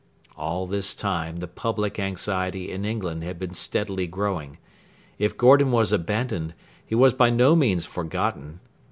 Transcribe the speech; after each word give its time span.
All 0.35 0.65
this 0.65 0.95
time 0.95 1.37
the 1.37 1.47
public 1.47 1.99
anxiety 1.99 2.71
in 2.71 2.85
England 2.85 3.23
had 3.23 3.37
been 3.37 3.53
steadily 3.53 4.07
growing. 4.07 4.57
If 5.19 5.37
Gordon 5.37 5.71
was 5.71 5.91
abandoned, 5.91 6.55
he 6.83 6.95
was 6.95 7.13
by 7.13 7.29
no 7.29 7.55
means 7.55 7.85
forgotten. 7.85 8.61